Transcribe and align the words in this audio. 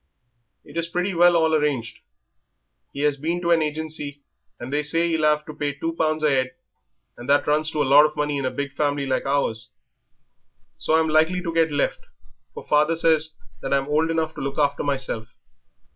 It 0.65 0.77
is 0.77 0.87
pretty 0.87 1.13
well 1.13 1.37
all 1.37 1.53
arranged; 1.53 1.99
he 2.91 3.01
has 3.01 3.17
been 3.17 3.39
to 3.41 3.51
an 3.51 3.61
agency 3.61 4.23
and 4.59 4.73
they 4.73 4.81
say 4.81 5.07
he'll 5.09 5.27
'ave 5.27 5.43
to 5.45 5.53
pay 5.53 5.73
two 5.73 5.93
pounds 5.93 6.23
a 6.23 6.41
'ead, 6.41 6.55
and 7.17 7.29
that 7.29 7.45
runs 7.45 7.69
to 7.69 7.83
a 7.83 7.85
lot 7.85 8.07
of 8.07 8.15
money 8.15 8.39
in 8.39 8.45
a 8.45 8.49
big 8.49 8.73
family 8.73 9.05
like 9.05 9.27
ours. 9.27 9.69
So 10.79 10.95
I'm 10.95 11.07
likely 11.09 11.43
to 11.43 11.53
get 11.53 11.71
left, 11.71 11.99
for 12.55 12.65
father 12.67 12.95
says 12.95 13.35
that 13.61 13.75
I'm 13.75 13.87
old 13.89 14.09
enough 14.09 14.33
to 14.33 14.41
look 14.41 14.57
after 14.57 14.81
myself. 14.81 15.35